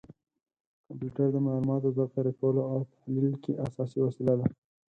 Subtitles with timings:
[0.85, 4.45] کمپیوټر د معلوماتو ذخیره کولو او تحلیل کې اساسي وسیله ده.